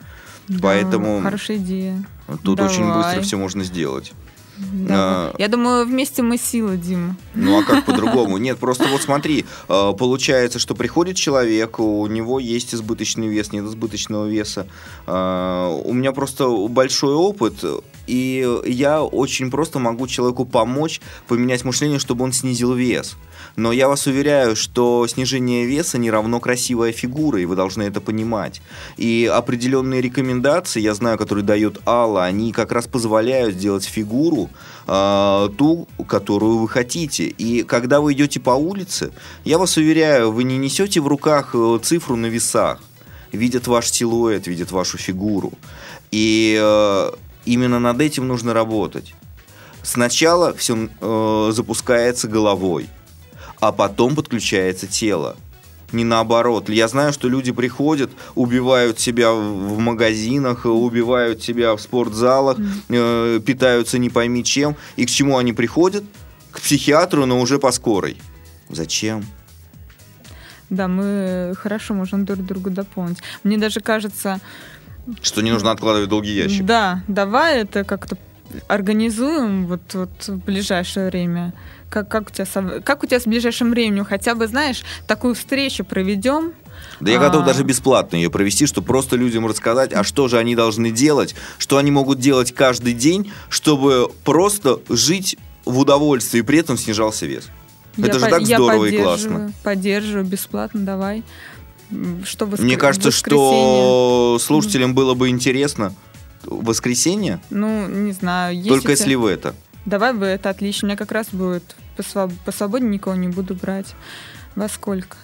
[0.49, 2.05] Да, Поэтому хорошая идея.
[2.43, 2.73] Тут Давай.
[2.73, 4.13] очень быстро все можно сделать.
[4.73, 4.95] Да.
[4.95, 7.17] А, Я думаю, вместе мы сила, Дима.
[7.35, 8.39] Ну а как по-другому?
[8.39, 13.65] Нет, просто вот смотри, а, получается, что приходит человек, у него есть избыточный вес, нет
[13.65, 14.67] избыточного веса.
[15.07, 17.65] А, у меня просто большой опыт,
[18.07, 23.17] и я очень просто могу человеку помочь поменять мышление, чтобы он снизил вес.
[23.57, 28.01] Но я вас уверяю, что снижение веса не равно красивая фигура, и вы должны это
[28.01, 28.63] понимать.
[28.97, 34.49] И определенные рекомендации, я знаю, которые дает Алла, они как раз позволяют сделать фигуру
[34.87, 37.25] э, ту, которую вы хотите.
[37.25, 39.13] И когда вы идете по улице,
[39.45, 42.81] я вас уверяю, вы не несете в руках э, цифру на весах.
[43.33, 45.53] Видят ваш силуэт, видят вашу фигуру.
[46.11, 47.11] И э,
[47.45, 49.15] именно над этим нужно работать.
[49.83, 52.89] Сначала все э, запускается головой
[53.63, 55.37] а потом подключается тело.
[55.93, 56.69] Не наоборот.
[56.69, 62.57] Я знаю, что люди приходят, убивают себя в магазинах, убивают себя в спортзалах,
[62.89, 64.75] э, питаются не пойми чем.
[64.97, 66.03] И к чему они приходят?
[66.51, 68.17] К психиатру, но уже по скорой.
[68.69, 69.25] Зачем?
[70.69, 73.19] Да, мы хорошо можем друг друга дополнить.
[73.45, 74.41] Мне даже кажется...
[75.21, 76.65] Что не нужно откладывать долгий ящик.
[76.65, 78.17] Да, давай это как-то
[78.67, 81.53] организуем вот, вот в ближайшее время.
[81.93, 82.47] Как, как, у тебя,
[82.81, 84.07] как у тебя с ближайшим временем?
[84.07, 86.55] Хотя бы, знаешь, такую встречу проведем,
[87.01, 87.45] да я готов а.
[87.45, 91.77] даже бесплатно ее провести, чтобы просто людям рассказать, а что же они должны делать, что
[91.77, 95.37] они могут делать каждый день, чтобы просто жить
[95.67, 97.51] в удовольствии, и при этом снижался вес.
[97.99, 99.53] Я Это же так здорово и классно.
[99.63, 101.25] Поддерживаю бесплатно, давай.
[102.25, 102.65] Что воскр...
[102.65, 105.95] Мне кажется, что слушателям было бы интересно.
[106.45, 107.39] Воскресенье?
[107.51, 108.57] Ну, не знаю.
[108.57, 109.55] Есть Только если вы это.
[109.85, 110.87] Давай вы это, отлично.
[110.87, 113.95] У меня как раз будет по свободе никого не буду брать.
[114.55, 115.17] Во сколько?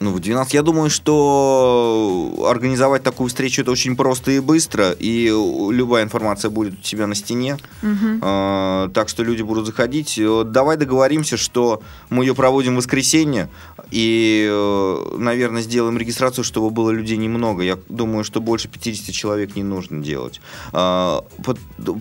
[0.00, 0.54] Ну, в 12.
[0.54, 6.74] Я думаю, что организовать такую встречу это очень просто и быстро, и любая информация будет
[6.74, 7.58] у тебя на стене.
[7.82, 8.20] Угу.
[8.22, 10.20] А, так что люди будут заходить.
[10.46, 13.48] Давай договоримся, что мы ее проводим в воскресенье,
[13.90, 17.62] и, э, наверное, сделаем регистрацию, чтобы было людей немного.
[17.62, 20.40] Я думаю, что больше 50 человек не нужно делать.
[20.72, 21.24] А,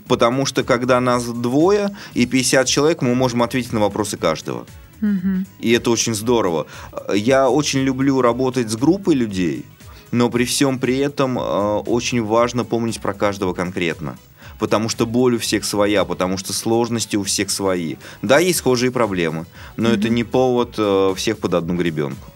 [0.08, 4.66] потому что, когда нас двое и 50 человек, мы можем ответить на вопросы каждого.
[5.60, 6.68] И это очень здорово.
[7.14, 9.66] Я очень люблю работать с группой людей,
[10.12, 14.18] но при всем при этом э, очень важно помнить про каждого конкретно.
[14.58, 17.96] Потому что боль у всех своя, потому что сложности у всех свои.
[18.22, 22.32] Да, есть схожие проблемы, но mm это не повод э, всех под одну гребенку.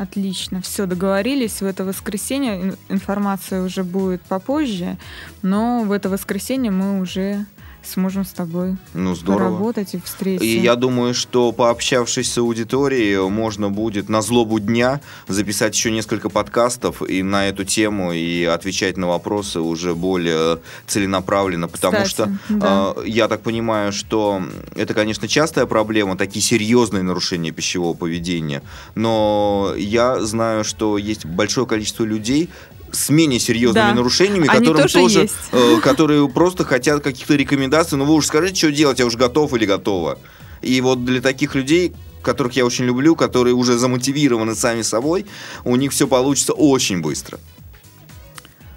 [0.00, 1.60] Отлично, все, договорились.
[1.60, 4.96] В это воскресенье информация уже будет попозже,
[5.42, 7.44] но в это воскресенье мы уже
[7.84, 9.48] сможем с тобой ну, здорово.
[9.48, 10.46] поработать и встретиться.
[10.46, 16.28] И я думаю, что пообщавшись с аудиторией, можно будет на злобу дня записать еще несколько
[16.28, 22.32] подкастов и на эту тему и отвечать на вопросы уже более целенаправленно, потому Кстати, что
[22.48, 22.94] да.
[22.96, 24.42] э, я так понимаю, что
[24.76, 28.62] это, конечно, частая проблема, такие серьезные нарушения пищевого поведения,
[28.94, 32.50] но я знаю, что есть большое количество людей,
[32.92, 33.94] с менее серьезными да.
[33.94, 37.96] нарушениями, Они которым тоже, тоже э, которые просто хотят каких-то рекомендаций.
[37.98, 40.18] Ну вы уж скажите, что делать, я уже готов или готова.
[40.62, 45.26] И вот для таких людей, которых я очень люблю, которые уже замотивированы сами собой,
[45.64, 47.38] у них все получится очень быстро.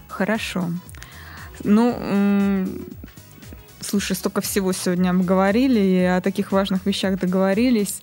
[0.08, 0.70] Хорошо.
[1.64, 2.68] Ну,
[3.82, 8.02] слушай, столько всего сегодня обговорили, и о таких важных вещах договорились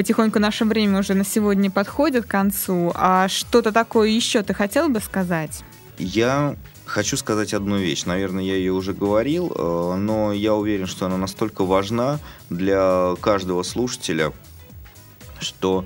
[0.00, 2.90] потихоньку наше время уже на сегодня подходит к концу.
[2.94, 5.62] А что-то такое еще ты хотел бы сказать?
[5.98, 8.06] Я хочу сказать одну вещь.
[8.06, 13.62] Наверное, я ее уже говорил, э, но я уверен, что она настолько важна для каждого
[13.62, 14.32] слушателя,
[15.38, 15.84] что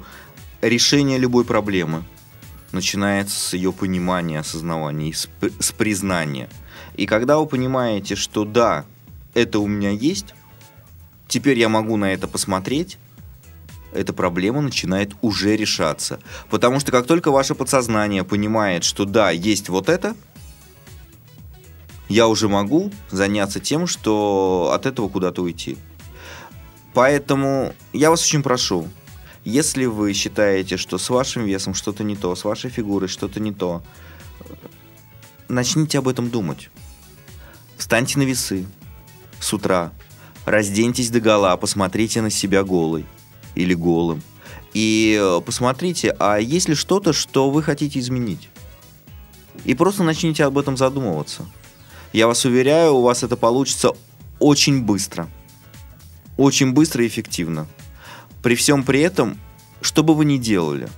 [0.62, 2.04] решение любой проблемы
[2.70, 6.48] начинается с ее понимания, осознавания, с, с признания.
[6.96, 8.84] И когда вы понимаете, что да,
[9.34, 10.36] это у меня есть,
[11.26, 12.98] теперь я могу на это посмотреть,
[13.95, 16.18] эта проблема начинает уже решаться.
[16.51, 20.14] Потому что как только ваше подсознание понимает, что да, есть вот это,
[22.09, 25.78] я уже могу заняться тем, что от этого куда-то уйти.
[26.92, 28.88] Поэтому я вас очень прошу,
[29.45, 33.53] если вы считаете, что с вашим весом что-то не то, с вашей фигурой что-то не
[33.53, 33.82] то,
[35.49, 36.70] начните об этом думать.
[37.76, 38.66] Встаньте на весы
[39.40, 39.92] с утра,
[40.47, 43.07] разденьтесь до гола, посмотрите на себя голой
[43.55, 44.22] или голым.
[44.72, 48.48] И э, посмотрите, а есть ли что-то, что вы хотите изменить?
[49.64, 51.46] И просто начните об этом задумываться.
[52.12, 53.92] Я вас уверяю, у вас это получится
[54.40, 55.28] очень быстро.
[56.36, 57.66] Очень быстро и эффективно.
[58.42, 59.38] При всем при этом,
[59.80, 60.88] что бы вы ни делали,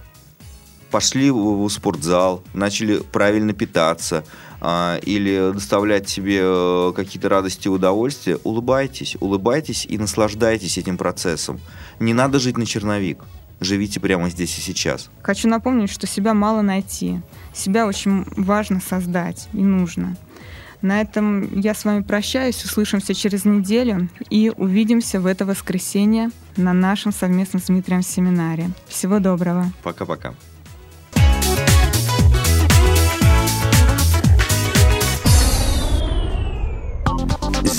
[0.90, 4.24] пошли в спортзал, начали правильно питаться,
[4.60, 11.60] а, или доставлять себе э, какие-то радости и удовольствия, улыбайтесь, улыбайтесь и наслаждайтесь этим процессом.
[12.00, 13.22] Не надо жить на черновик.
[13.60, 15.10] Живите прямо здесь и сейчас.
[15.22, 17.20] Хочу напомнить, что себя мало найти.
[17.54, 20.16] Себя очень важно создать и нужно.
[20.82, 22.62] На этом я с вами прощаюсь.
[22.64, 28.70] Услышимся через неделю и увидимся в это воскресенье на нашем совместном с Дмитрием семинаре.
[28.88, 29.72] Всего доброго.
[29.82, 30.34] Пока-пока.